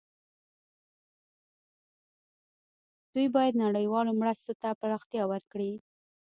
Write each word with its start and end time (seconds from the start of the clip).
دوی 3.13 3.27
باید 3.35 3.61
نړیوالو 3.63 4.11
مرستو 4.21 4.51
ته 4.61 4.69
پراختیا 4.79 5.23
ورکړي. 5.31 5.71